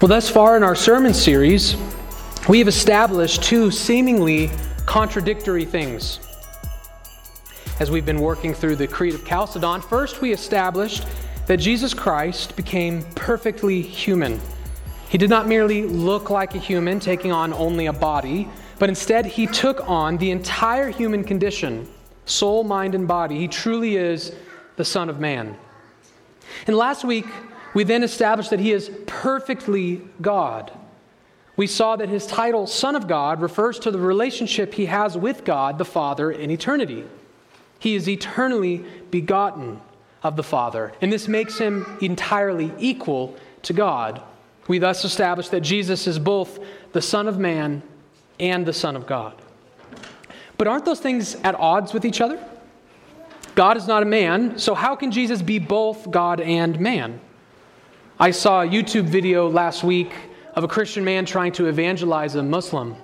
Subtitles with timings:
[0.00, 1.76] Well, thus far in our sermon series,
[2.48, 4.48] we have established two seemingly
[4.86, 6.20] contradictory things.
[7.80, 11.04] As we've been working through the Creed of Chalcedon, first we established
[11.48, 14.40] that Jesus Christ became perfectly human.
[15.08, 19.26] He did not merely look like a human, taking on only a body, but instead
[19.26, 21.88] he took on the entire human condition
[22.24, 23.36] soul, mind, and body.
[23.36, 24.32] He truly is
[24.76, 25.56] the Son of Man.
[26.68, 27.26] And last week,
[27.74, 30.72] we then established that he is perfectly God.
[31.56, 35.44] We saw that his title, Son of God, refers to the relationship he has with
[35.44, 37.04] God, the Father, in eternity.
[37.78, 39.80] He is eternally begotten
[40.22, 44.22] of the Father, and this makes him entirely equal to God.
[44.66, 46.58] We thus established that Jesus is both
[46.92, 47.82] the Son of Man
[48.40, 49.34] and the Son of God.
[50.56, 52.44] But aren't those things at odds with each other?
[53.54, 57.20] God is not a man, so how can Jesus be both God and man?
[58.20, 60.12] I saw a YouTube video last week
[60.56, 62.96] of a Christian man trying to evangelize a Muslim.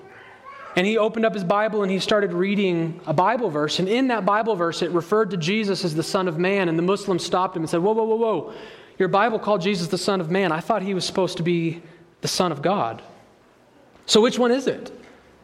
[0.75, 3.79] And he opened up his Bible and he started reading a Bible verse.
[3.79, 6.69] And in that Bible verse, it referred to Jesus as the Son of Man.
[6.69, 8.55] And the Muslim stopped him and said, Whoa, whoa, whoa, whoa.
[8.99, 10.51] Your Bible called Jesus the Son of Man.
[10.51, 11.81] I thought he was supposed to be
[12.21, 13.01] the Son of God.
[14.07, 14.91] So which one is it?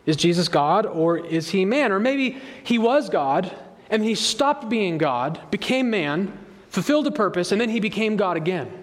[0.05, 1.93] Is Jesus God or is he man?
[1.93, 3.57] Or maybe he was God
[3.89, 6.37] and he stopped being God, became man,
[6.71, 8.80] fulfilled a purpose, and then he became God again.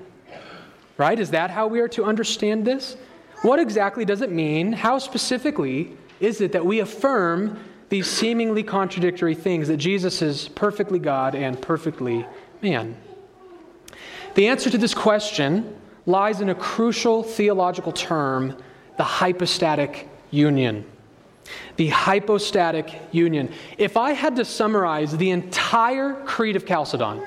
[0.97, 1.19] Right?
[1.19, 2.97] Is that how we are to understand this?
[3.43, 4.73] What exactly does it mean?
[4.73, 7.59] How specifically is it that we affirm
[7.89, 12.25] these seemingly contradictory things that Jesus is perfectly God and perfectly
[12.61, 12.97] man?
[14.33, 15.75] The answer to this question
[16.05, 18.57] lies in a crucial theological term,
[18.97, 20.85] the hypostatic union.
[21.75, 23.51] The hypostatic union.
[23.77, 27.21] If I had to summarize the entire Creed of Chalcedon,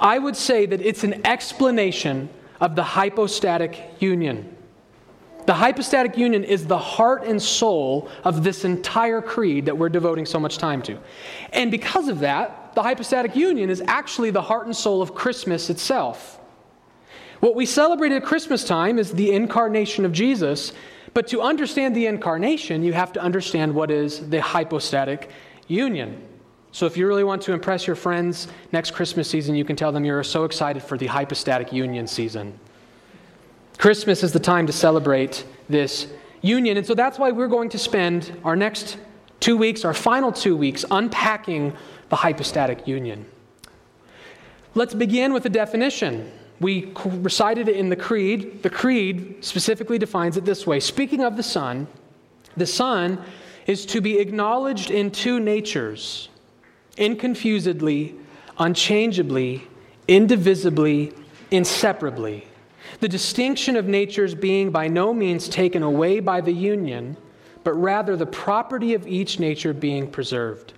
[0.00, 2.28] I would say that it's an explanation
[2.60, 4.56] of the hypostatic union.
[5.46, 10.24] The hypostatic union is the heart and soul of this entire creed that we're devoting
[10.24, 10.98] so much time to.
[11.52, 15.68] And because of that, the hypostatic union is actually the heart and soul of Christmas
[15.68, 16.40] itself.
[17.40, 20.72] What we celebrate at Christmas time is the incarnation of Jesus,
[21.12, 25.30] but to understand the incarnation, you have to understand what is the hypostatic
[25.68, 26.22] union.
[26.74, 29.92] So if you really want to impress your friends next Christmas season, you can tell
[29.92, 32.58] them you're so excited for the hypostatic union season.
[33.78, 36.08] Christmas is the time to celebrate this
[36.42, 36.76] union.
[36.76, 38.98] And so that's why we're going to spend our next
[39.38, 41.76] two weeks, our final two weeks, unpacking
[42.08, 43.24] the hypostatic union.
[44.74, 46.28] Let's begin with a definition.
[46.58, 48.64] We recited it in the Creed.
[48.64, 51.86] The Creed specifically defines it this way Speaking of the Son,
[52.56, 53.22] the Son
[53.68, 56.30] is to be acknowledged in two natures
[56.96, 58.14] inconfusedly,
[58.58, 59.66] unchangeably,
[60.08, 61.12] indivisibly,
[61.50, 62.46] inseparably.
[63.00, 67.16] The distinction of natures being by no means taken away by the union,
[67.64, 70.74] but rather the property of each nature being preserved.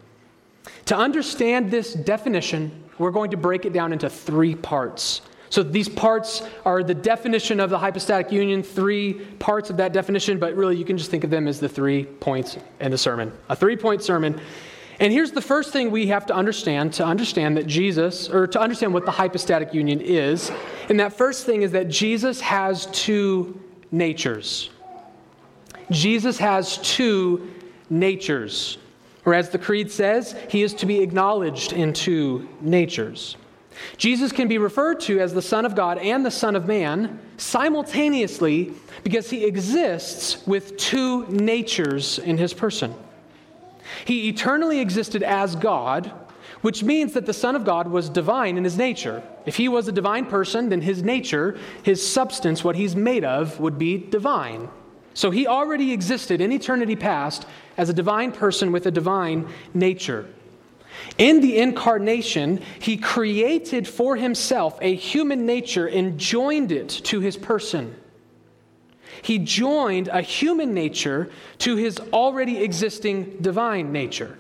[0.87, 5.21] To understand this definition, we're going to break it down into three parts.
[5.51, 10.39] So these parts are the definition of the hypostatic union, three parts of that definition,
[10.39, 13.33] but really you can just think of them as the three points in the sermon.
[13.49, 14.41] A three point sermon
[14.99, 18.61] and here's the first thing we have to understand to understand that Jesus, or to
[18.61, 20.51] understand what the hypostatic union is.
[20.89, 24.71] And that first thing is that Jesus has two natures.
[25.91, 27.51] Jesus has two
[27.91, 28.79] natures.
[29.27, 33.37] Or as the Creed says, he is to be acknowledged in two natures.
[33.99, 37.21] Jesus can be referred to as the Son of God and the Son of Man
[37.37, 42.95] simultaneously because he exists with two natures in his person.
[44.05, 46.13] He eternally existed as God,
[46.61, 49.23] which means that the Son of God was divine in his nature.
[49.45, 53.61] If he was a divine person, then his nature, his substance, what he's made of,
[53.61, 54.69] would be divine.
[55.15, 60.27] So he already existed in eternity past as a divine person with a divine nature.
[61.19, 67.37] In the incarnation, he created for himself a human nature and joined it to his
[67.37, 67.95] person.
[69.23, 74.39] He joined a human nature to his already existing divine nature.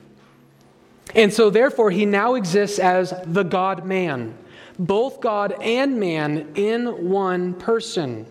[1.14, 4.37] And so, therefore, he now exists as the God man,
[4.78, 8.26] both God and man in one person.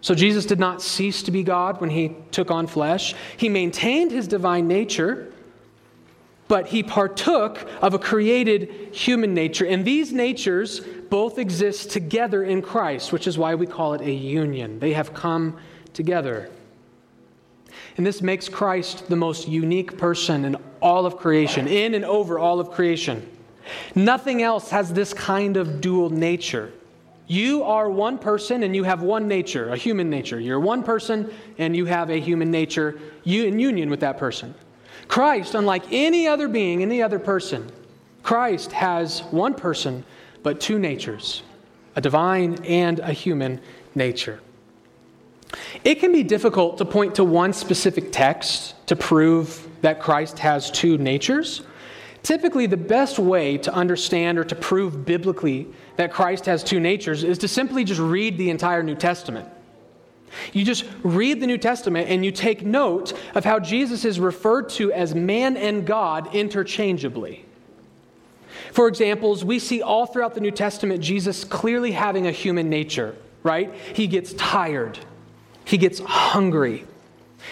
[0.00, 3.14] So, Jesus did not cease to be God when he took on flesh.
[3.36, 5.32] He maintained his divine nature,
[6.48, 9.66] but he partook of a created human nature.
[9.66, 10.80] And these natures
[11.10, 14.78] both exist together in Christ, which is why we call it a union.
[14.78, 15.58] They have come
[15.92, 16.50] together.
[17.96, 22.38] And this makes Christ the most unique person in all of creation, in and over
[22.38, 23.28] all of creation.
[23.94, 26.72] Nothing else has this kind of dual nature.
[27.26, 30.38] You are one person and you have one nature, a human nature.
[30.38, 34.54] You're one person and you have a human nature you, in union with that person.
[35.08, 37.70] Christ, unlike any other being, any other person,
[38.22, 40.04] Christ has one person
[40.46, 41.42] but two natures
[41.96, 43.60] a divine and a human
[43.96, 44.38] nature.
[45.82, 50.70] It can be difficult to point to one specific text to prove that Christ has
[50.70, 51.62] two natures.
[52.22, 55.66] Typically, the best way to understand or to prove biblically
[55.96, 59.48] that Christ has two natures is to simply just read the entire New Testament.
[60.52, 64.68] You just read the New Testament and you take note of how Jesus is referred
[64.78, 67.45] to as man and God interchangeably.
[68.76, 73.16] For examples, we see all throughout the New Testament Jesus clearly having a human nature,
[73.42, 73.72] right?
[73.94, 74.98] He gets tired,
[75.64, 76.84] he gets hungry,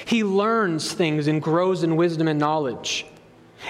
[0.04, 3.06] he learns things and grows in wisdom and knowledge.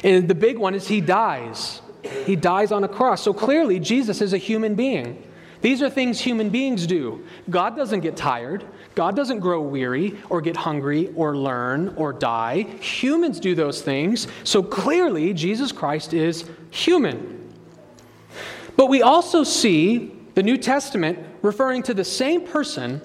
[0.02, 1.80] And the big one is he dies.
[2.26, 3.22] He dies on a cross.
[3.22, 5.22] So clearly, Jesus is a human being.
[5.60, 7.24] These are things human beings do.
[7.48, 8.64] God doesn't get tired.
[8.96, 12.62] God doesn't grow weary or get hungry or learn or die.
[12.80, 14.26] Humans do those things.
[14.42, 17.42] So clearly, Jesus Christ is human.
[18.76, 23.00] But we also see the New Testament referring to the same person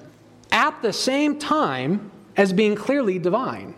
[0.50, 3.74] at the same time as being clearly divine.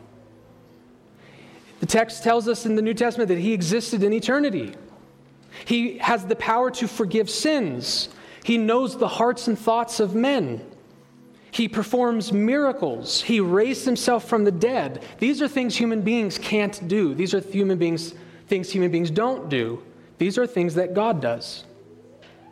[1.81, 4.75] The text tells us in the New Testament that he existed in eternity.
[5.65, 8.09] He has the power to forgive sins.
[8.45, 10.65] He knows the hearts and thoughts of men.
[11.51, 13.21] He performs miracles.
[13.23, 15.03] He raised himself from the dead.
[15.19, 17.15] These are things human beings can't do.
[17.15, 18.15] These are human beings
[18.49, 19.83] things human beings don't do.
[20.19, 21.65] These are things that God does.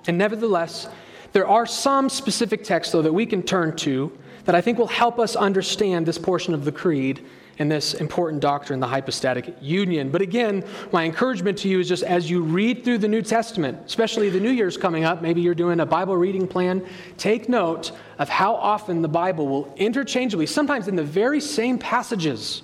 [0.06, 0.88] And nevertheless,
[1.32, 4.86] there are some specific texts though that we can turn to that I think will
[4.86, 7.24] help us understand this portion of the creed
[7.60, 10.10] and this important doctrine, the hypostatic union.
[10.10, 13.78] But again, my encouragement to you is just as you read through the New Testament,
[13.84, 16.84] especially the New Year's coming up, maybe you're doing a Bible reading plan,
[17.18, 22.62] take note of how often the Bible will interchangeably, sometimes in the very same passages,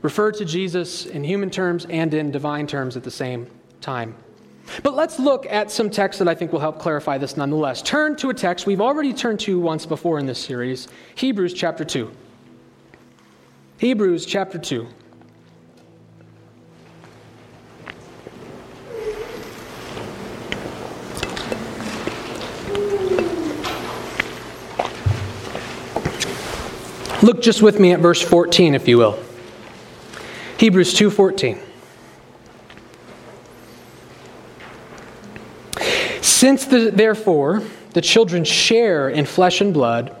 [0.00, 3.48] refer to Jesus in human terms and in divine terms at the same
[3.80, 4.14] time.
[4.82, 7.82] But let's look at some texts that I think will help clarify this nonetheless.
[7.82, 11.84] Turn to a text we've already turned to once before in this series Hebrews chapter
[11.84, 12.10] 2.
[13.78, 14.86] Hebrews chapter 2.
[27.20, 29.18] Look just with me at verse 14 if you will.
[30.58, 31.67] Hebrews 2:14.
[36.38, 37.64] Since the, therefore
[37.94, 40.14] the children share in flesh and blood,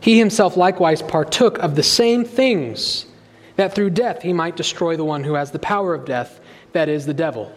[0.00, 3.06] he himself likewise partook of the same things,
[3.54, 6.40] that through death he might destroy the one who has the power of death,
[6.72, 7.52] that is, the devil.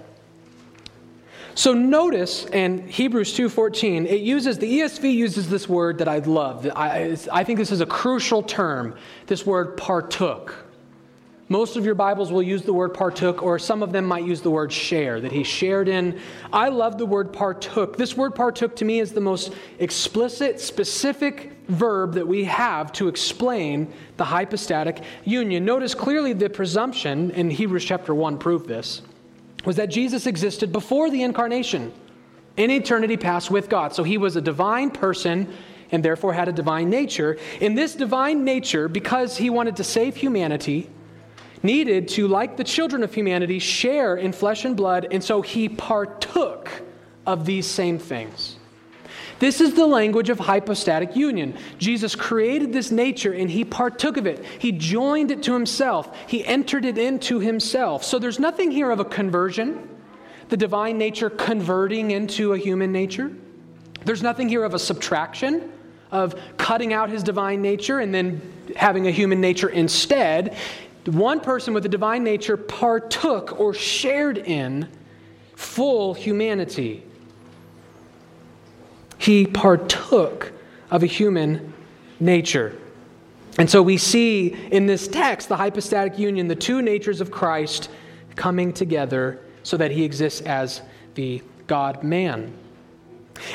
[1.56, 6.68] So notice in Hebrews 2:14, it uses the ESV uses this word that I love.
[6.76, 8.94] I, I think this is a crucial term.
[9.26, 10.54] This word partook.
[11.50, 14.42] Most of your Bibles will use the word partook, or some of them might use
[14.42, 16.20] the word share, that he shared in.
[16.54, 17.98] I love the word partook.
[17.98, 23.10] This word partook to me is the most explicit, specific verb that we have to
[23.10, 25.66] explain the hypostatic union.
[25.66, 29.02] Notice clearly the presumption, in Hebrews chapter 1 proved this,
[29.66, 31.92] was that Jesus existed before the incarnation
[32.56, 33.94] in eternity past with God.
[33.94, 35.54] So he was a divine person
[35.92, 37.38] and therefore had a divine nature.
[37.60, 40.90] In this divine nature, because he wanted to save humanity,
[41.64, 45.70] needed to, like the children of humanity, share in flesh and blood, and so he
[45.70, 46.70] partook
[47.26, 48.58] of these same things.
[49.40, 51.58] This is the language of hypostatic union.
[51.78, 54.46] Jesus created this nature and he partook of it.
[54.60, 58.04] He joined it to himself, he entered it into himself.
[58.04, 59.90] So there's nothing here of a conversion,
[60.50, 63.32] the divine nature converting into a human nature.
[64.06, 65.72] There's nothing here of a subtraction,
[66.12, 68.42] of cutting out his divine nature and then
[68.76, 70.56] having a human nature instead.
[71.06, 74.88] One person with a divine nature partook or shared in
[75.56, 77.04] full humanity
[79.24, 80.52] he partook
[80.92, 81.74] of a human
[82.20, 82.78] nature.
[83.58, 87.90] And so we see in this text the hypostatic union, the two natures of Christ
[88.36, 90.82] coming together so that he exists as
[91.16, 92.54] the God man.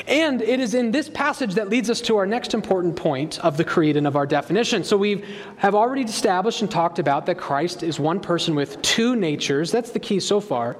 [0.07, 3.57] And it is in this passage that leads us to our next important point of
[3.57, 4.83] the creed and of our definition.
[4.83, 5.23] So we
[5.57, 9.71] have already established and talked about that Christ is one person with two natures.
[9.71, 10.77] That's the key so far.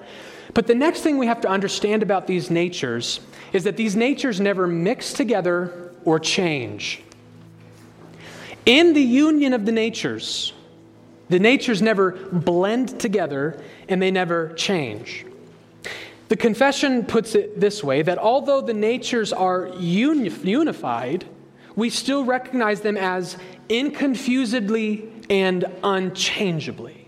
[0.53, 3.19] But the next thing we have to understand about these natures
[3.53, 7.01] is that these natures never mix together or change.
[8.65, 10.53] In the union of the natures,
[11.29, 15.25] the natures never blend together and they never change.
[16.29, 21.25] The confession puts it this way that although the natures are uni- unified,
[21.75, 23.35] we still recognize them as
[23.67, 27.07] inconfusedly and unchangeably.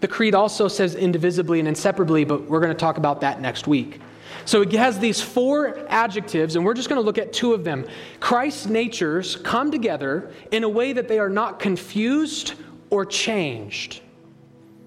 [0.00, 3.66] The creed also says indivisibly and inseparably, but we're going to talk about that next
[3.66, 4.00] week.
[4.46, 7.64] So it has these four adjectives, and we're just going to look at two of
[7.64, 7.86] them.
[8.20, 12.54] Christ's natures come together in a way that they are not confused
[12.88, 14.00] or changed.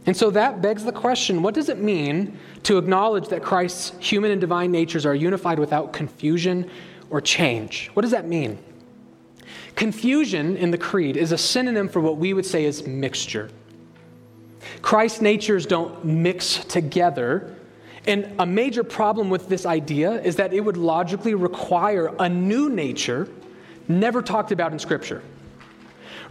[0.09, 4.31] And so that begs the question what does it mean to acknowledge that Christ's human
[4.31, 6.67] and divine natures are unified without confusion
[7.11, 7.91] or change?
[7.93, 8.57] What does that mean?
[9.75, 13.51] Confusion in the creed is a synonym for what we would say is mixture.
[14.81, 17.55] Christ's natures don't mix together.
[18.07, 22.67] And a major problem with this idea is that it would logically require a new
[22.67, 23.29] nature
[23.87, 25.21] never talked about in Scripture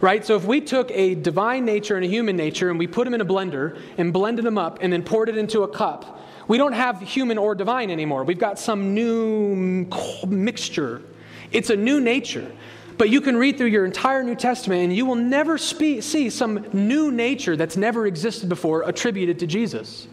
[0.01, 0.25] right?
[0.25, 3.13] So if we took a divine nature and a human nature and we put them
[3.13, 6.57] in a blender and blended them up and then poured it into a cup, we
[6.57, 8.23] don't have human or divine anymore.
[8.23, 9.85] We've got some new
[10.27, 11.01] mixture.
[11.51, 12.51] It's a new nature.
[12.97, 16.29] But you can read through your entire New Testament and you will never spe- see
[16.29, 20.07] some new nature that's never existed before attributed to Jesus.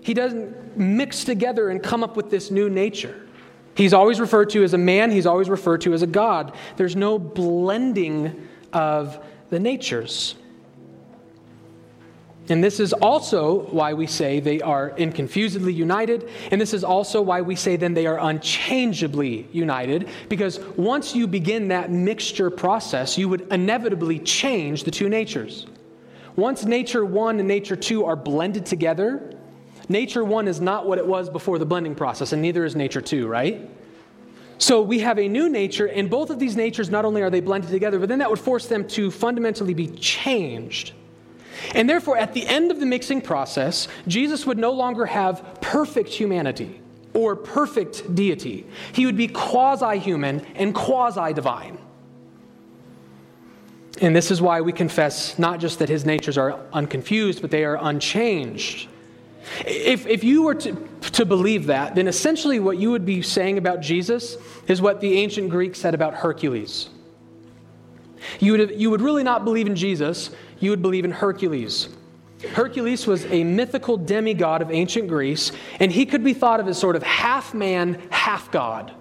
[0.00, 3.25] He doesn't mix together and come up with this new nature.
[3.76, 6.54] He's always referred to as a man, he's always referred to as a God.
[6.76, 10.34] There's no blending of the natures.
[12.48, 16.30] And this is also why we say they are inconfusedly united.
[16.50, 20.08] And this is also why we say then they are unchangeably united.
[20.28, 25.66] Because once you begin that mixture process, you would inevitably change the two natures.
[26.36, 29.35] Once nature one and nature two are blended together,
[29.88, 33.00] Nature 1 is not what it was before the blending process, and neither is nature
[33.00, 33.70] 2, right?
[34.58, 37.40] So we have a new nature, and both of these natures, not only are they
[37.40, 40.92] blended together, but then that would force them to fundamentally be changed.
[41.74, 46.08] And therefore, at the end of the mixing process, Jesus would no longer have perfect
[46.08, 46.80] humanity
[47.14, 48.66] or perfect deity.
[48.92, 51.78] He would be quasi human and quasi divine.
[54.00, 57.64] And this is why we confess not just that his natures are unconfused, but they
[57.64, 58.88] are unchanged.
[59.64, 60.72] If, if you were to,
[61.12, 64.36] to believe that, then essentially what you would be saying about Jesus
[64.66, 66.88] is what the ancient Greeks said about Hercules.
[68.40, 71.88] You would, you would really not believe in Jesus, you would believe in Hercules.
[72.52, 76.78] Hercules was a mythical demigod of ancient Greece, and he could be thought of as
[76.78, 78.92] sort of half man, half God.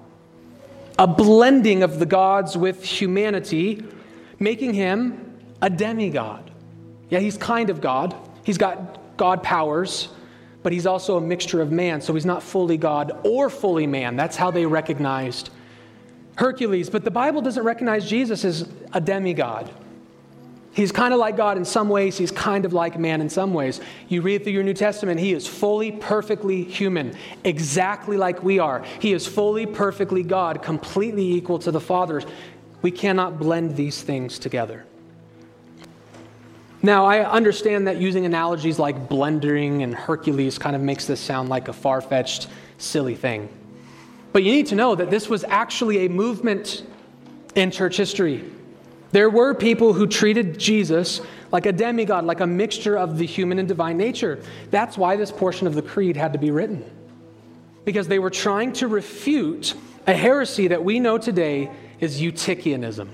[0.97, 3.83] A blending of the gods with humanity,
[4.39, 6.49] making him a demigod.
[7.09, 8.15] Yeah, he's kind of God.
[8.43, 10.09] He's got God powers,
[10.65, 14.15] but he's also a mixture of man, so he's not fully God or fully man.
[14.15, 15.51] That's how they recognized
[16.37, 16.89] Hercules.
[16.89, 19.71] But the Bible doesn't recognize Jesus as a demigod.
[20.71, 23.53] He's kind of like God in some ways, he's kind of like man in some
[23.53, 23.79] ways.
[24.07, 28.83] You read through your New Testament, he is fully, perfectly human, exactly like we are.
[28.99, 32.23] He is fully, perfectly God, completely equal to the Father.
[32.81, 34.87] We cannot blend these things together.
[36.85, 41.49] Now, I understand that using analogies like blending and Hercules kind of makes this sound
[41.49, 43.49] like a far fetched, silly thing.
[44.31, 46.83] But you need to know that this was actually a movement
[47.55, 48.43] in church history.
[49.13, 53.57] There were people who treated Jesus like a demigod, like a mixture of the human
[53.57, 54.43] and divine nature.
[54.69, 56.85] That's why this portion of the creed had to be written.
[57.83, 59.73] Because they were trying to refute
[60.05, 63.09] a heresy that we know today is Eutychianism.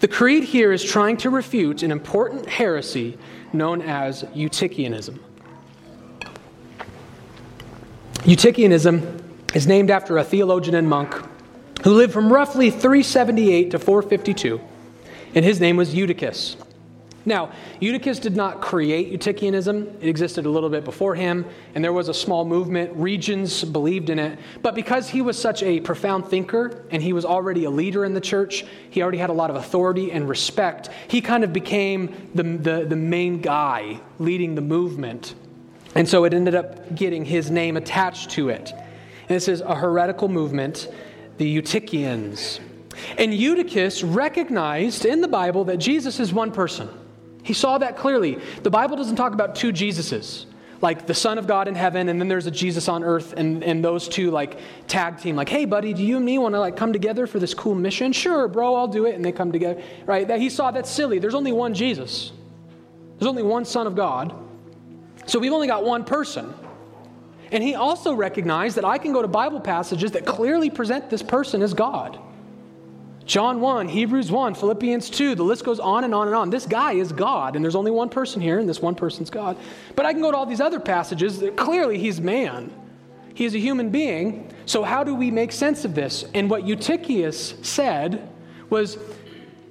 [0.00, 3.18] The creed here is trying to refute an important heresy
[3.52, 5.18] known as Eutychianism.
[8.24, 9.22] Eutychianism
[9.54, 11.14] is named after a theologian and monk
[11.84, 14.60] who lived from roughly 378 to 452,
[15.34, 16.56] and his name was Eutychus.
[17.26, 20.00] Now, Eutychus did not create Eutychianism.
[20.00, 22.92] It existed a little bit before him, and there was a small movement.
[22.94, 24.38] Regions believed in it.
[24.62, 28.14] But because he was such a profound thinker and he was already a leader in
[28.14, 32.30] the church, he already had a lot of authority and respect, he kind of became
[32.32, 35.34] the, the, the main guy leading the movement.
[35.96, 38.70] And so it ended up getting his name attached to it.
[38.72, 40.88] And this is a heretical movement,
[41.38, 42.60] the Eutychians.
[43.18, 46.88] And Eutychus recognized in the Bible that Jesus is one person.
[47.46, 48.40] He saw that clearly.
[48.64, 50.46] The Bible doesn't talk about two Jesuses,
[50.82, 53.62] like the Son of God in heaven, and then there's a Jesus on earth, and,
[53.62, 56.58] and those two like tag team, like, hey, buddy, do you and me want to
[56.58, 58.12] like come together for this cool mission?
[58.12, 59.14] Sure, bro, I'll do it.
[59.14, 60.26] And they come together, right?
[60.26, 61.20] That he saw that's silly.
[61.20, 62.32] There's only one Jesus.
[63.16, 64.34] There's only one Son of God.
[65.26, 66.52] So we've only got one person.
[67.52, 71.22] And he also recognized that I can go to Bible passages that clearly present this
[71.22, 72.18] person as God.
[73.26, 76.48] John 1, Hebrews 1, Philippians 2, the list goes on and on and on.
[76.48, 79.56] This guy is God, and there's only one person here, and this one person's God.
[79.96, 82.72] But I can go to all these other passages clearly he's man.
[83.34, 84.54] He is a human being.
[84.64, 86.24] So, how do we make sense of this?
[86.34, 88.28] And what Eutychius said
[88.70, 88.96] was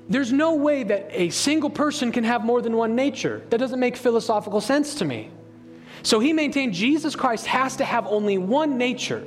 [0.09, 3.41] there's no way that a single person can have more than one nature.
[3.49, 5.31] That doesn't make philosophical sense to me.
[6.03, 9.25] So, he maintained Jesus Christ has to have only one nature.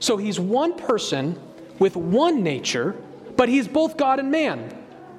[0.00, 1.38] So, he's one person
[1.78, 2.96] with one nature
[3.36, 4.72] but he's both God and man.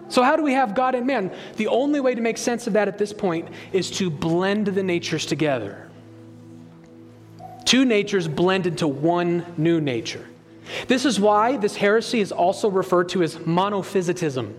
[0.09, 1.31] So, how do we have God and man?
[1.57, 4.83] The only way to make sense of that at this point is to blend the
[4.83, 5.89] natures together.
[7.65, 10.25] Two natures blend into one new nature.
[10.87, 14.53] This is why this heresy is also referred to as monophysitism.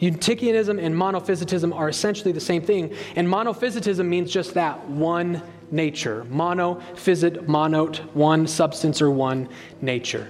[0.00, 6.24] Eutychianism and monophysitism are essentially the same thing, and monophysitism means just that one nature.
[6.24, 9.48] Mono, physit, monot, one substance or one
[9.80, 10.28] nature.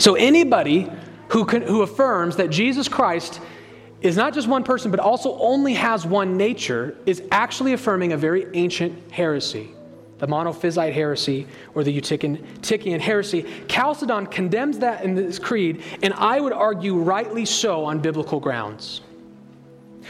[0.00, 0.90] So, anybody
[1.28, 3.38] who, can, who affirms that Jesus Christ
[4.00, 8.16] is not just one person, but also only has one nature, is actually affirming a
[8.16, 9.68] very ancient heresy,
[10.16, 13.44] the Monophysite heresy or the Eutychian heresy.
[13.68, 19.02] Chalcedon condemns that in this creed, and I would argue rightly so on biblical grounds.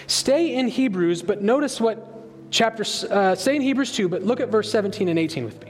[0.07, 2.07] Stay in Hebrews, but notice what
[2.53, 5.70] chapter, uh, stay in Hebrews 2, but look at verse 17 and 18 with me.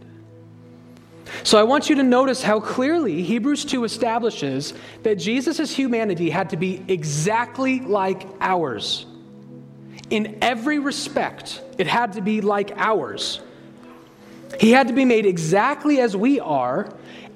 [1.43, 4.73] So I want you to notice how clearly Hebrews 2 establishes
[5.03, 9.05] that Jesus' humanity had to be exactly like ours.
[10.09, 13.39] In every respect, it had to be like ours.
[14.59, 16.93] He had to be made exactly as we are.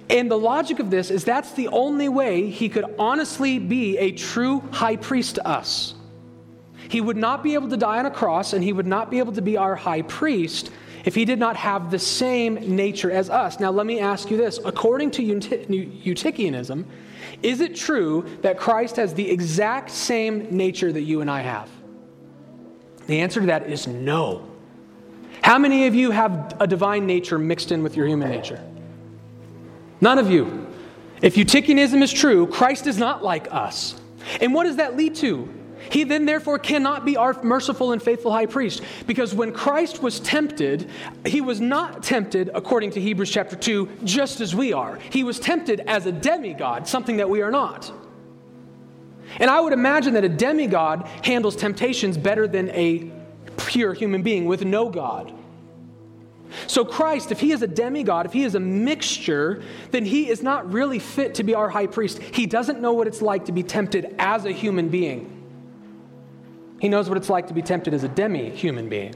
[0.09, 4.11] And the logic of this is that's the only way he could honestly be a
[4.11, 5.95] true high priest to us.
[6.89, 9.19] He would not be able to die on a cross, and he would not be
[9.19, 10.69] able to be our high priest
[11.06, 13.60] if he did not have the same nature as us.
[13.60, 16.86] Now, let me ask you this according to Eutychianism,
[17.44, 21.70] is it true that Christ has the exact same nature that you and I have?
[23.08, 24.50] The answer to that is no.
[25.41, 28.60] How many of you have a divine nature mixed in with your human nature?
[30.02, 30.68] None of you.
[31.22, 33.96] If Eutychianism is true, Christ is not like us.
[34.41, 35.48] And what does that lead to?
[35.89, 38.82] He then, therefore, cannot be our merciful and faithful high priest.
[39.08, 40.89] Because when Christ was tempted,
[41.26, 45.00] he was not tempted, according to Hebrews chapter 2, just as we are.
[45.10, 47.91] He was tempted as a demigod, something that we are not.
[49.38, 53.12] And I would imagine that a demigod handles temptations better than a
[53.58, 55.34] pure human being with no God.
[56.67, 60.41] So, Christ, if he is a demigod, if he is a mixture, then he is
[60.41, 62.19] not really fit to be our high priest.
[62.19, 65.35] He doesn't know what it's like to be tempted as a human being.
[66.79, 69.15] He knows what it's like to be tempted as a demi human being.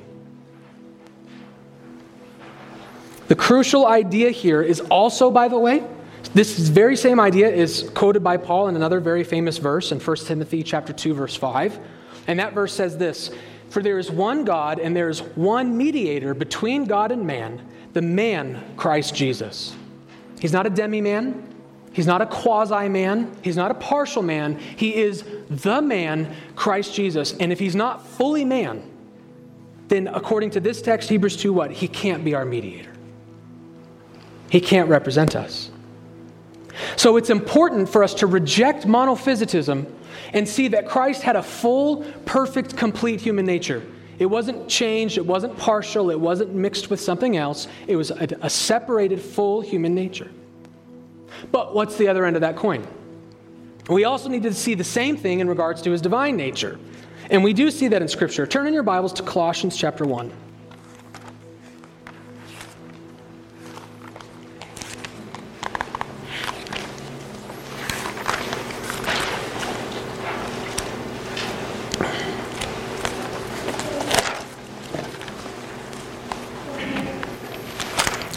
[3.28, 5.84] The crucial idea here is also, by the way,
[6.34, 10.18] this very same idea is quoted by Paul in another very famous verse in 1
[10.26, 11.80] Timothy chapter 2 verse 5.
[12.28, 13.32] And that verse says this,
[13.70, 17.62] "For there is one God and there is one mediator between God and man,
[17.94, 19.76] the man Christ Jesus."
[20.40, 21.44] He's not a demi-man.
[22.00, 23.30] He's not a quasi man.
[23.42, 24.58] He's not a partial man.
[24.58, 27.34] He is the man, Christ Jesus.
[27.34, 28.90] And if he's not fully man,
[29.90, 31.72] then according to this text, Hebrews 2, what?
[31.72, 32.94] He can't be our mediator.
[34.50, 35.72] He can't represent us.
[36.96, 39.86] So it's important for us to reject monophysitism
[40.32, 43.86] and see that Christ had a full, perfect, complete human nature.
[44.20, 47.68] It wasn't changed, it wasn't partial, it wasn't mixed with something else.
[47.88, 50.32] It was a, a separated, full human nature.
[51.52, 52.86] But what's the other end of that coin?
[53.90, 56.80] We also need to see the same thing in regards to his divine nature.
[57.30, 58.46] And we do see that in Scripture.
[58.46, 60.32] Turn in your Bibles to Colossians chapter 1.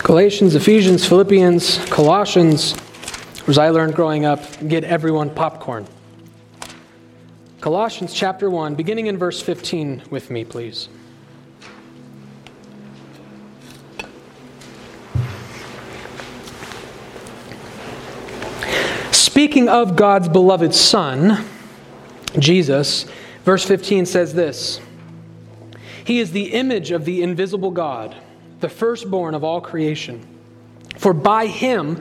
[0.02, 2.74] Galatians, Ephesians, Philippians, Colossians,
[3.46, 5.86] as I learned growing up, get everyone popcorn.
[7.60, 10.88] Colossians chapter 1, beginning in verse 15 with me, please.
[19.10, 21.44] Speaking of God's beloved Son,
[22.38, 23.06] Jesus,
[23.44, 24.80] Verse 15 says this
[26.04, 28.16] He is the image of the invisible God,
[28.60, 30.26] the firstborn of all creation.
[30.96, 32.00] For by him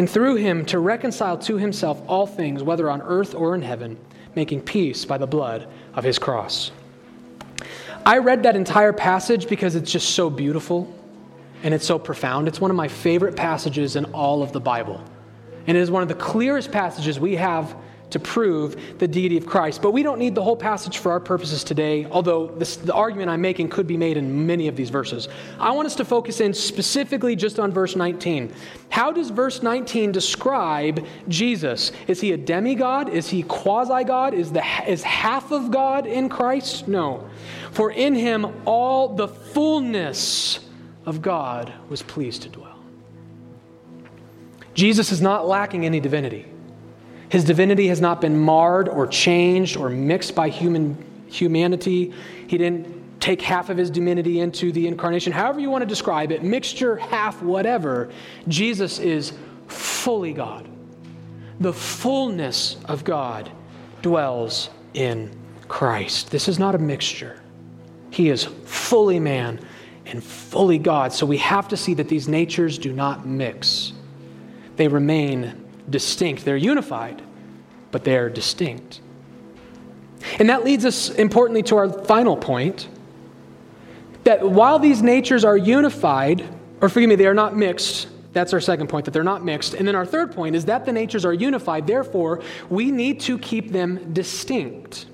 [0.00, 3.98] and through him to reconcile to himself all things, whether on earth or in heaven,
[4.34, 6.72] making peace by the blood of his cross.
[8.06, 10.90] I read that entire passage because it's just so beautiful
[11.62, 12.48] and it's so profound.
[12.48, 15.04] It's one of my favorite passages in all of the Bible.
[15.66, 17.76] And it is one of the clearest passages we have
[18.10, 19.82] to prove the deity of Christ.
[19.82, 23.30] But we don't need the whole passage for our purposes today, although this, the argument
[23.30, 25.28] I'm making could be made in many of these verses.
[25.58, 28.52] I want us to focus in specifically just on verse 19.
[28.88, 31.92] How does verse 19 describe Jesus?
[32.06, 33.08] Is he a demigod?
[33.08, 34.34] Is he quasi God?
[34.34, 36.88] Is, the, is half of God in Christ?
[36.88, 37.28] No.
[37.72, 40.60] For in him all the fullness
[41.06, 42.78] of God was pleased to dwell.
[44.74, 46.46] Jesus is not lacking any divinity.
[47.30, 52.12] His divinity has not been marred or changed or mixed by human humanity.
[52.46, 55.32] He didn't take half of his divinity into the incarnation.
[55.32, 58.10] However, you want to describe it, mixture, half, whatever,
[58.48, 59.32] Jesus is
[59.68, 60.68] fully God.
[61.60, 63.50] The fullness of God
[64.02, 65.30] dwells in
[65.68, 66.30] Christ.
[66.30, 67.40] This is not a mixture.
[68.10, 69.60] He is fully man
[70.06, 71.12] and fully God.
[71.12, 73.92] So we have to see that these natures do not mix
[74.80, 76.44] they remain distinct.
[76.44, 77.22] They're unified,
[77.90, 79.00] but they're distinct.
[80.38, 82.88] And that leads us importantly to our final point
[84.24, 86.46] that while these natures are unified,
[86.80, 88.08] or forgive me, they are not mixed.
[88.32, 89.74] That's our second point, that they're not mixed.
[89.74, 93.38] And then our third point is that the natures are unified, therefore, we need to
[93.38, 95.06] keep them distinct.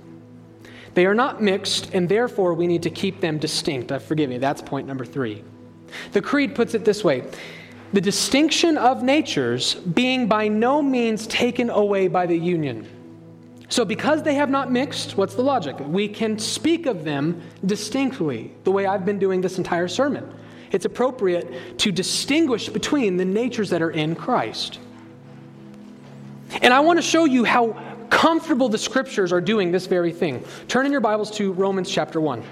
[0.94, 3.92] They are not mixed, and therefore we need to keep them distinct.
[3.92, 5.44] Uh, forgive me, that's point number three.
[6.12, 7.24] The Creed puts it this way
[7.96, 12.86] the distinction of natures being by no means taken away by the union.
[13.70, 15.76] So, because they have not mixed, what's the logic?
[15.80, 20.30] We can speak of them distinctly, the way I've been doing this entire sermon.
[20.72, 24.78] It's appropriate to distinguish between the natures that are in Christ.
[26.60, 30.44] And I want to show you how comfortable the scriptures are doing this very thing.
[30.68, 32.44] Turn in your Bibles to Romans chapter 1.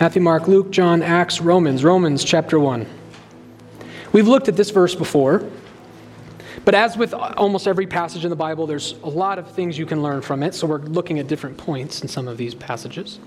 [0.00, 2.84] Matthew, Mark, Luke, John, Acts, Romans, Romans chapter 1.
[4.12, 5.48] We've looked at this verse before,
[6.64, 9.86] but as with almost every passage in the Bible, there's a lot of things you
[9.86, 13.20] can learn from it, so we're looking at different points in some of these passages.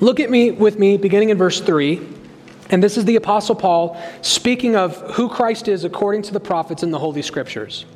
[0.00, 2.06] Look at me with me beginning in verse 3.
[2.70, 6.82] And this is the Apostle Paul speaking of who Christ is according to the prophets
[6.82, 7.86] in the Holy Scriptures.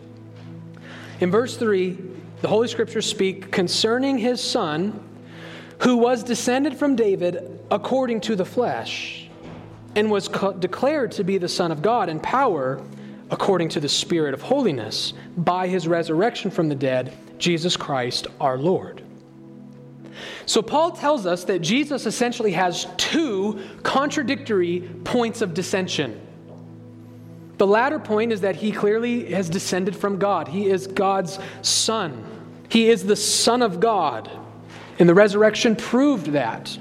[1.21, 1.99] In verse 3,
[2.41, 4.99] the Holy Scriptures speak concerning his Son
[5.81, 9.29] who was descended from David according to the flesh,
[9.95, 12.83] and was co- declared to be the Son of God in power
[13.31, 18.59] according to the Spirit of holiness by his resurrection from the dead, Jesus Christ our
[18.59, 19.03] Lord.
[20.45, 26.21] So, Paul tells us that Jesus essentially has two contradictory points of dissension.
[27.59, 30.49] The latter point is that he clearly has descended from God.
[30.49, 32.25] He is God's Son,
[32.69, 34.31] he is the Son of God.
[34.99, 36.77] And the resurrection proved that.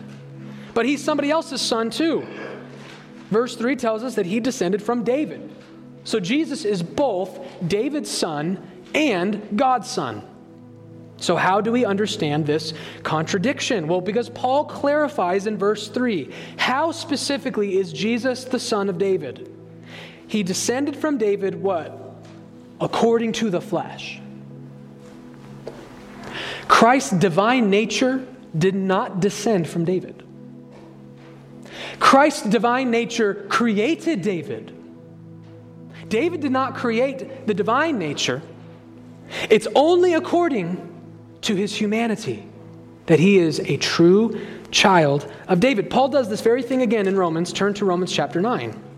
[0.74, 2.26] But he's somebody else's son too.
[3.30, 5.50] Verse 3 tells us that he descended from David.
[6.04, 10.28] So Jesus is both David's son and God's son.
[11.18, 13.88] So, how do we understand this contradiction?
[13.88, 19.56] Well, because Paul clarifies in verse 3 how specifically is Jesus the son of David?
[20.28, 22.16] He descended from David, what?
[22.80, 24.21] According to the flesh.
[26.68, 28.26] Christ's divine nature
[28.58, 30.24] did not descend from David.
[32.00, 34.78] Christ's divine nature created David.
[36.10, 38.42] David did not create the divine nature.
[39.50, 40.88] It's only according
[41.42, 42.46] to his humanity
[43.06, 45.90] that he is a true child of David.
[45.90, 47.54] Paul does this very thing again in Romans.
[47.54, 48.91] Turn to Romans chapter 9.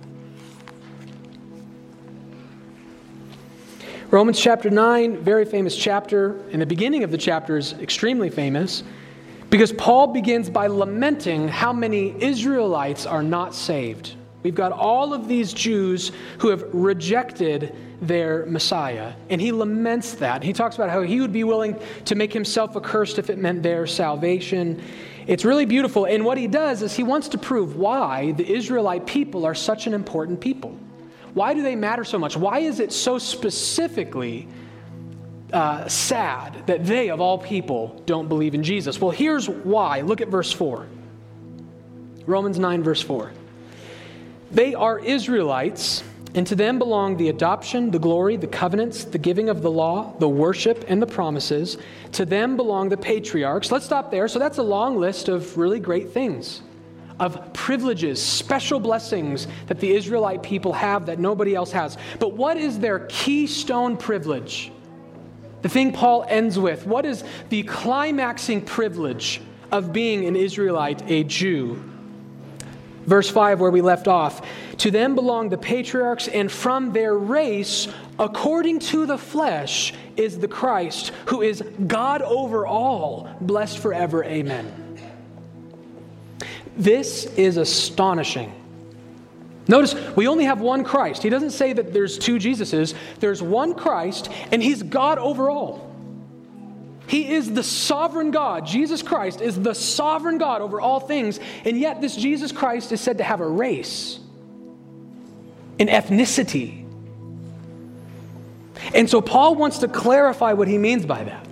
[4.14, 8.84] Romans chapter 9, very famous chapter, and the beginning of the chapter is extremely famous
[9.50, 14.14] because Paul begins by lamenting how many Israelites are not saved.
[14.44, 19.14] We've got all of these Jews who have rejected their Messiah.
[19.32, 20.44] And he laments that.
[20.44, 23.64] He talks about how he would be willing to make himself accursed if it meant
[23.64, 24.80] their salvation.
[25.26, 26.06] It's really beautiful.
[26.06, 29.88] And what he does is he wants to prove why the Israelite people are such
[29.88, 30.78] an important people.
[31.34, 32.38] Why do they matter so much?
[32.38, 34.48] Why is it so specifically
[35.52, 39.00] uh, sad that they, of all people, don't believe in Jesus?
[39.00, 40.02] Well, here's why.
[40.02, 40.88] Look at verse 4.
[42.26, 43.32] Romans 9, verse 4.
[44.52, 46.04] They are Israelites,
[46.36, 50.14] and to them belong the adoption, the glory, the covenants, the giving of the law,
[50.20, 51.78] the worship, and the promises.
[52.14, 53.72] To them belong the patriarchs.
[53.72, 54.28] Let's stop there.
[54.28, 56.62] So that's a long list of really great things,
[57.20, 61.98] of privileges, special blessings that the Israelite people have that nobody else has.
[62.20, 64.72] But what is their keystone privilege?
[65.62, 71.24] The thing Paul ends with what is the climaxing privilege of being an Israelite, a
[71.24, 71.82] Jew?
[73.06, 74.46] Verse 5, where we left off.
[74.78, 80.48] To them belong the patriarchs, and from their race, according to the flesh, is the
[80.48, 84.24] Christ, who is God over all, blessed forever.
[84.24, 84.83] Amen.
[86.78, 88.54] This is astonishing.
[89.68, 91.24] Notice, we only have one Christ.
[91.24, 92.94] He doesn't say that there's two Jesuses.
[93.20, 95.90] There's one Christ, and He's God over all.
[97.08, 98.66] He is the sovereign God.
[98.66, 101.40] Jesus Christ is the sovereign God over all things.
[101.64, 104.20] And yet, this Jesus Christ is said to have a race,
[105.80, 106.82] an ethnicity.
[108.94, 111.48] And so, Paul wants to clarify what he means by that.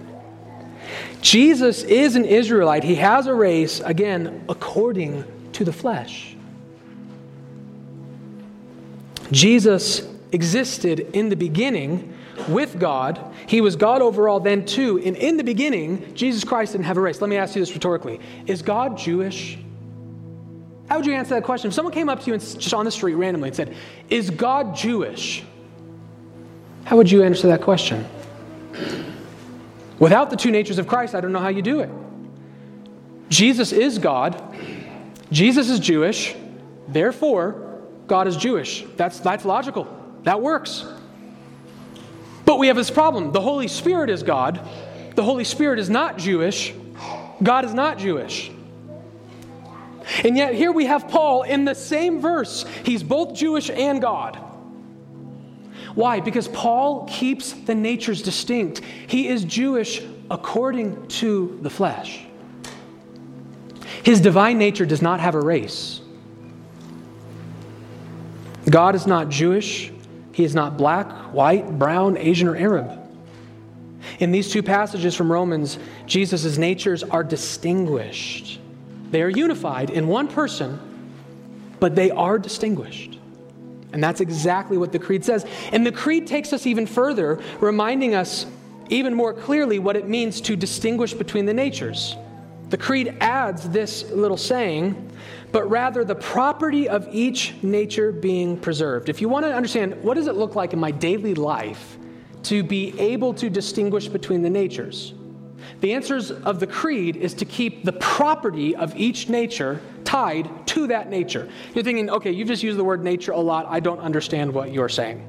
[1.21, 2.84] Jesus is an Israelite.
[2.84, 6.36] He has a race, again, according to the flesh.
[9.31, 12.13] Jesus existed in the beginning
[12.47, 13.34] with God.
[13.47, 14.99] He was God over all then too.
[14.99, 17.21] And in the beginning, Jesus Christ didn't have a race.
[17.21, 19.57] Let me ask you this rhetorically Is God Jewish?
[20.89, 21.69] How would you answer that question?
[21.69, 23.75] If someone came up to you and just on the street randomly and said,
[24.10, 25.43] Is God Jewish?
[26.84, 28.05] How would you answer that question?
[30.02, 31.90] Without the two natures of Christ, I don't know how you do it.
[33.30, 34.36] Jesus is God,
[35.32, 36.36] Jesus is Jewish,
[36.88, 38.84] therefore, God is Jewish.
[38.98, 39.88] That's, that's logical.
[40.24, 40.86] That works.
[42.46, 43.32] But we have this problem.
[43.32, 44.68] The Holy Spirit is God.
[45.14, 46.74] The Holy Spirit is not Jewish.
[47.44, 48.52] God is not Jewish.
[50.24, 52.66] And yet, here we have Paul in the same verse.
[52.84, 54.51] He's both Jewish and God.
[55.95, 56.19] Why?
[56.19, 58.82] Because Paul keeps the natures distinct.
[59.08, 62.25] He is Jewish according to the flesh.
[64.04, 66.01] His divine nature does not have a race.
[68.69, 69.91] God is not Jewish.
[70.32, 72.97] He is not black, white, brown, Asian, or Arab.
[74.19, 78.60] In these two passages from Romans, Jesus' natures are distinguished.
[79.10, 80.80] They are unified in one person,
[81.80, 83.19] but they are distinguished.
[83.93, 85.45] And that's exactly what the Creed says.
[85.71, 88.45] And the Creed takes us even further, reminding us
[88.89, 92.15] even more clearly what it means to distinguish between the natures.
[92.69, 95.12] The Creed adds this little saying
[95.51, 99.10] but rather the property of each nature being preserved.
[99.10, 101.97] If you want to understand what does it look like in my daily life
[102.43, 105.13] to be able to distinguish between the natures,
[105.82, 110.88] the answers of the creed is to keep the property of each nature tied to
[110.88, 111.50] that nature.
[111.74, 113.65] You're thinking, okay, you've just used the word nature a lot.
[113.69, 115.26] I don't understand what you're saying.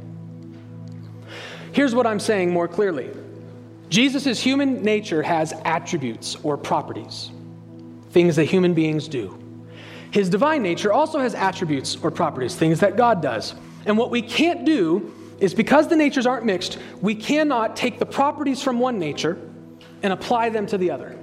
[1.70, 3.08] Here's what I'm saying more clearly
[3.90, 7.30] Jesus' human nature has attributes or properties,
[8.10, 9.38] things that human beings do.
[10.10, 13.54] His divine nature also has attributes or properties, things that God does.
[13.86, 18.06] And what we can't do is because the natures aren't mixed, we cannot take the
[18.06, 19.38] properties from one nature
[20.02, 21.16] and apply them to the other.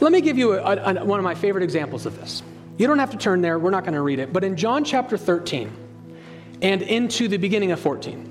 [0.00, 2.42] Let me give you a, a, one of my favorite examples of this.
[2.78, 4.84] You don't have to turn there, we're not going to read it, but in John
[4.84, 5.70] chapter 13
[6.62, 8.30] and into the beginning of 14,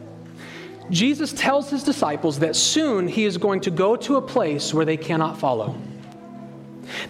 [0.90, 4.86] Jesus tells his disciples that soon he is going to go to a place where
[4.86, 5.76] they cannot follow.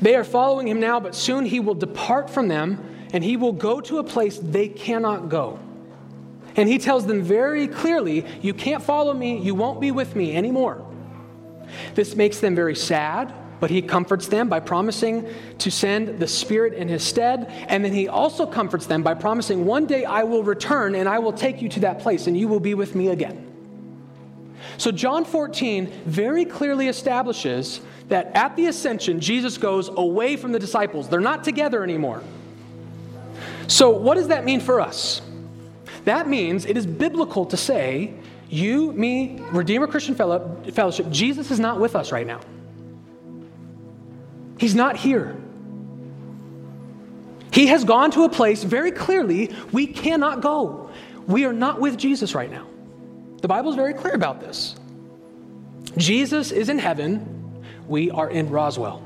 [0.02, 3.54] They are following him now, but soon he will depart from them and he will
[3.54, 5.60] go to a place they cannot go.
[6.56, 10.36] And he tells them very clearly, You can't follow me, you won't be with me
[10.36, 10.86] anymore.
[11.96, 16.74] This makes them very sad, but he comforts them by promising to send the Spirit
[16.74, 17.48] in his stead.
[17.68, 21.20] And then he also comforts them by promising, One day I will return and I
[21.20, 23.46] will take you to that place and you will be with me again.
[24.78, 30.60] So, John 14 very clearly establishes that at the ascension, Jesus goes away from the
[30.60, 31.10] disciples.
[31.10, 32.24] They're not together anymore.
[33.68, 35.22] So, what does that mean for us?
[36.06, 38.14] That means it is biblical to say,
[38.50, 42.40] you, me, Redeemer Christian Fellowship, Jesus is not with us right now.
[44.60, 45.36] He's not here.
[47.52, 50.92] He has gone to a place very clearly we cannot go.
[51.28, 52.66] we are not with Jesus right now.
[53.42, 54.76] The Bible is very clear about this.
[55.98, 59.02] Jesus is in heaven, we are in Roswell.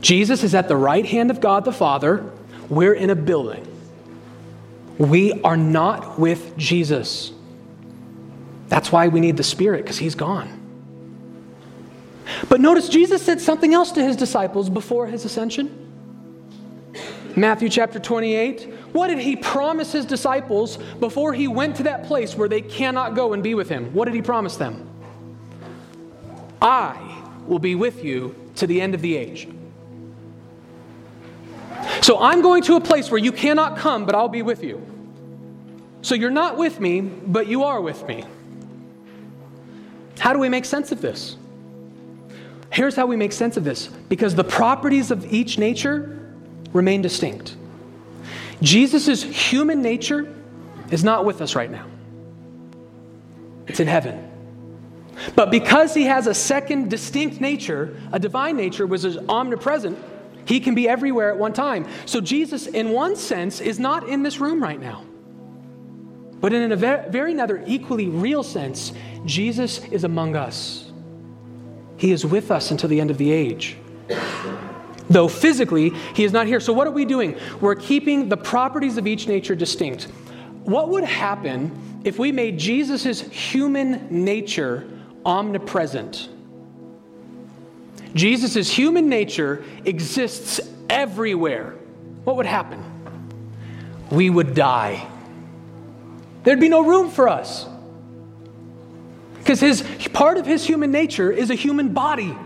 [0.00, 2.30] Jesus is at the right hand of God the Father,
[2.68, 3.66] we're in a building.
[4.98, 7.32] We are not with Jesus.
[8.68, 10.57] That's why we need the Spirit, because He's gone.
[12.48, 15.86] But notice Jesus said something else to His disciples before His ascension.
[17.36, 18.74] Matthew chapter 28.
[18.92, 23.14] What did He promise His disciples before He went to that place where they cannot
[23.14, 23.92] go and be with Him?
[23.94, 24.88] What did He promise them?
[26.60, 29.48] I will be with you to the end of the age.
[32.02, 34.84] So I'm going to a place where you cannot come, but I'll be with you.
[36.02, 38.24] So you're not with me, but you are with me.
[40.18, 41.36] How do we make sense of this?
[42.70, 46.18] Here's how we make sense of this because the properties of each nature
[46.72, 47.56] remain distinct.
[48.60, 50.34] Jesus' human nature
[50.90, 51.86] is not with us right now,
[53.66, 54.24] it's in heaven.
[55.34, 59.98] But because he has a second distinct nature, a divine nature, which is omnipresent,
[60.44, 61.86] he can be everywhere at one time.
[62.06, 65.04] So Jesus, in one sense, is not in this room right now.
[66.40, 68.92] But in a very another equally real sense,
[69.24, 70.87] Jesus is among us.
[71.98, 73.76] He is with us until the end of the age.
[75.10, 76.60] Though physically, he is not here.
[76.60, 77.36] So, what are we doing?
[77.60, 80.04] We're keeping the properties of each nature distinct.
[80.64, 84.86] What would happen if we made Jesus' human nature
[85.24, 86.28] omnipresent?
[88.14, 91.74] Jesus' human nature exists everywhere.
[92.24, 92.84] What would happen?
[94.10, 95.06] We would die.
[96.44, 97.66] There'd be no room for us.
[99.48, 99.82] Because his
[100.12, 102.36] part of his human nature is a human body.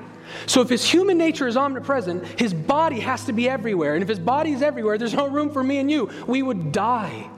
[0.47, 3.95] So if his human nature is omnipresent, his body has to be everywhere.
[3.95, 6.09] And if his body is everywhere, there's no room for me and you.
[6.29, 7.29] We would die.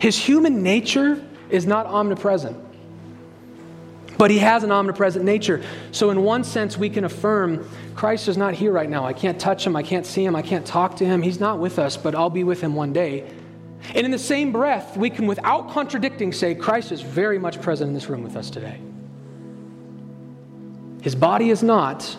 [0.00, 2.56] His human nature is not omnipresent.
[4.18, 5.62] But he has an omnipresent nature.
[5.92, 9.04] So, in one sense, we can affirm Christ is not here right now.
[9.04, 9.76] I can't touch him.
[9.76, 10.34] I can't see him.
[10.34, 11.22] I can't talk to him.
[11.22, 13.30] He's not with us, but I'll be with him one day.
[13.92, 17.88] And in the same breath, we can, without contradicting, say Christ is very much present
[17.88, 18.80] in this room with us today.
[21.02, 22.16] His body is not,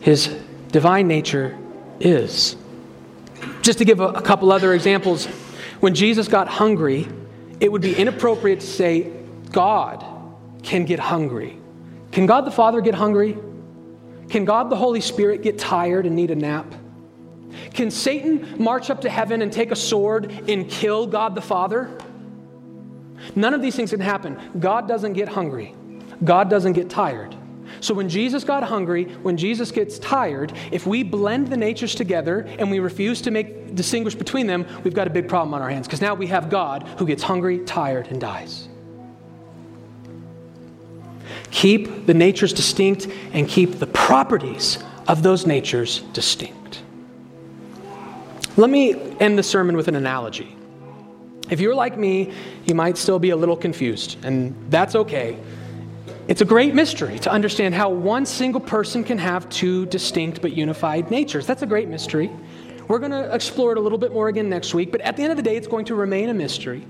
[0.00, 0.28] his
[0.70, 1.58] divine nature
[1.98, 2.56] is.
[3.62, 5.26] Just to give a, a couple other examples,
[5.80, 7.08] when Jesus got hungry,
[7.60, 9.10] it would be inappropriate to say,
[9.50, 10.04] God
[10.62, 11.58] can get hungry.
[12.12, 13.36] Can God the Father get hungry?
[14.28, 16.72] Can God the Holy Spirit get tired and need a nap?
[17.72, 21.90] Can Satan march up to heaven and take a sword and kill God the Father?
[23.34, 24.38] None of these things can happen.
[24.58, 25.74] God doesn't get hungry,
[26.22, 27.36] God doesn't get tired.
[27.80, 32.40] So when Jesus got hungry, when Jesus gets tired, if we blend the natures together
[32.58, 35.70] and we refuse to make distinguish between them, we've got a big problem on our
[35.70, 38.68] hands because now we have God who gets hungry, tired, and dies.
[41.50, 46.63] Keep the natures distinct and keep the properties of those natures distinct.
[48.56, 50.56] Let me end the sermon with an analogy.
[51.50, 52.32] If you're like me,
[52.66, 55.36] you might still be a little confused, and that's okay.
[56.28, 60.52] It's a great mystery to understand how one single person can have two distinct but
[60.52, 61.48] unified natures.
[61.48, 62.30] That's a great mystery.
[62.86, 65.24] We're going to explore it a little bit more again next week, but at the
[65.24, 66.86] end of the day, it's going to remain a mystery.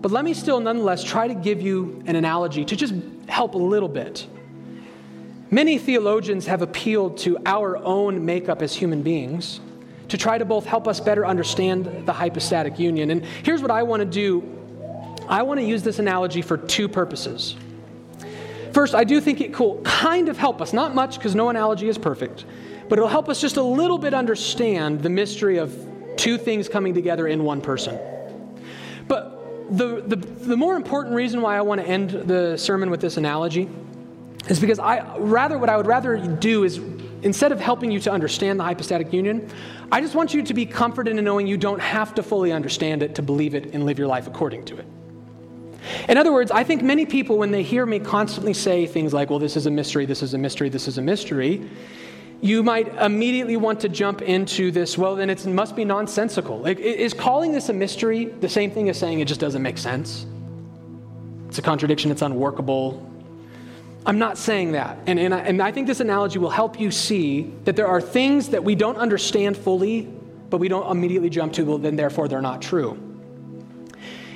[0.00, 2.94] But let me still, nonetheless, try to give you an analogy to just
[3.26, 4.28] help a little bit.
[5.50, 9.60] Many theologians have appealed to our own makeup as human beings
[10.14, 13.10] to try to both help us better understand the hypostatic union.
[13.10, 14.48] And here's what I want to do
[15.28, 17.56] I want to use this analogy for two purposes.
[18.72, 21.88] First, I do think it will kind of help us, not much because no analogy
[21.88, 22.44] is perfect,
[22.88, 25.76] but it'll help us just a little bit understand the mystery of
[26.16, 27.98] two things coming together in one person.
[29.08, 33.00] But the, the, the more important reason why I want to end the sermon with
[33.00, 33.68] this analogy
[34.48, 36.78] is because I rather what I would rather do is
[37.24, 39.48] instead of helping you to understand the hypostatic union,
[39.90, 43.02] I just want you to be comforted in knowing you don't have to fully understand
[43.02, 44.86] it to believe it and live your life according to it.
[46.08, 49.30] In other words, I think many people, when they hear me constantly say things like,
[49.30, 51.68] well, this is a mystery, this is a mystery, this is a mystery,
[52.40, 56.58] you might immediately want to jump into this, well, then it must be nonsensical.
[56.60, 59.78] Like, is calling this a mystery the same thing as saying it just doesn't make
[59.78, 60.26] sense?
[61.48, 63.10] It's a contradiction, it's unworkable.
[64.06, 64.98] I'm not saying that.
[65.06, 68.00] And, and, I, and I think this analogy will help you see that there are
[68.00, 70.02] things that we don't understand fully,
[70.50, 72.98] but we don't immediately jump to, well, then therefore they're not true.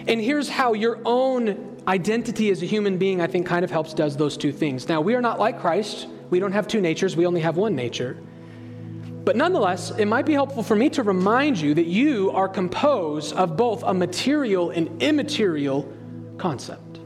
[0.07, 3.93] And here's how your own identity as a human being, I think, kind of helps
[3.93, 4.89] does those two things.
[4.89, 6.09] Now, we are not like Christ.
[6.31, 8.17] We don't have two natures, we only have one nature.
[9.25, 13.35] But nonetheless, it might be helpful for me to remind you that you are composed
[13.35, 15.91] of both a material and immaterial
[16.39, 16.98] concept.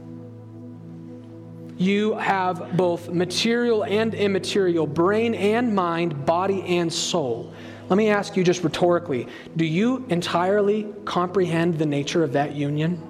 [1.83, 7.53] You have both material and immaterial, brain and mind, body and soul.
[7.89, 9.27] Let me ask you just rhetorically
[9.57, 13.01] do you entirely comprehend the nature of that union?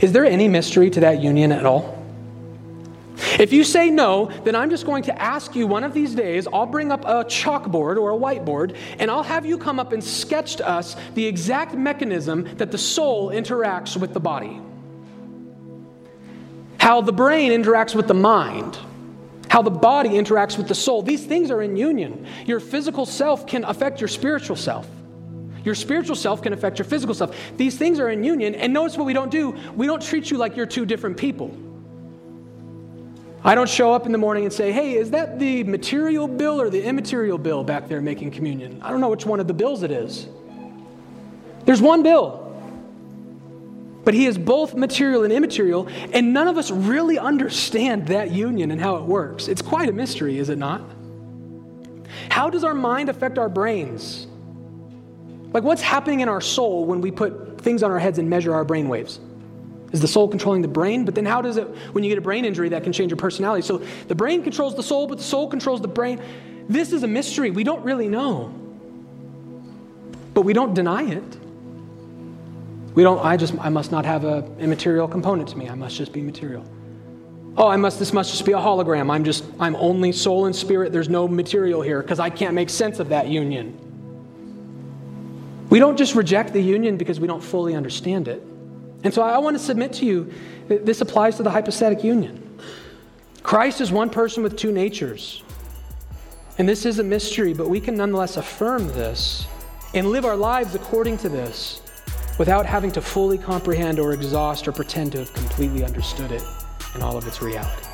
[0.00, 2.00] Is there any mystery to that union at all?
[3.40, 6.46] If you say no, then I'm just going to ask you one of these days,
[6.46, 10.02] I'll bring up a chalkboard or a whiteboard, and I'll have you come up and
[10.02, 14.60] sketch to us the exact mechanism that the soul interacts with the body.
[16.82, 18.76] How the brain interacts with the mind
[19.52, 21.02] how the body interacts with the soul.
[21.02, 22.26] These things are in union.
[22.46, 24.88] Your physical self can affect your spiritual self.
[25.62, 27.36] Your spiritual self can affect your physical self.
[27.58, 28.54] These things are in union.
[28.54, 31.54] And notice what we don't do we don't treat you like you're two different people.
[33.44, 36.58] I don't show up in the morning and say, hey, is that the material bill
[36.58, 38.80] or the immaterial bill back there making communion?
[38.80, 40.28] I don't know which one of the bills it is.
[41.66, 42.51] There's one bill.
[44.04, 48.70] But he is both material and immaterial, and none of us really understand that union
[48.70, 49.46] and how it works.
[49.46, 50.82] It's quite a mystery, is it not?
[52.28, 54.26] How does our mind affect our brains?
[55.52, 58.54] Like, what's happening in our soul when we put things on our heads and measure
[58.54, 59.20] our brain waves?
[59.92, 61.04] Is the soul controlling the brain?
[61.04, 63.18] But then, how does it, when you get a brain injury, that can change your
[63.18, 63.62] personality?
[63.62, 66.20] So, the brain controls the soul, but the soul controls the brain.
[66.68, 67.50] This is a mystery.
[67.50, 68.54] We don't really know.
[70.32, 71.36] But we don't deny it.
[72.94, 75.68] We don't, I just, I must not have a immaterial component to me.
[75.68, 76.64] I must just be material.
[77.56, 79.10] Oh, I must, this must just be a hologram.
[79.10, 80.92] I'm just, I'm only soul and spirit.
[80.92, 83.78] There's no material here because I can't make sense of that union.
[85.68, 88.42] We don't just reject the union because we don't fully understand it.
[89.04, 90.32] And so I want to submit to you
[90.68, 92.58] that this applies to the hypostatic union.
[93.42, 95.42] Christ is one person with two natures.
[96.58, 99.46] And this is a mystery, but we can nonetheless affirm this
[99.94, 101.80] and live our lives according to this
[102.38, 106.42] without having to fully comprehend or exhaust or pretend to have completely understood it
[106.94, 107.91] in all of its reality.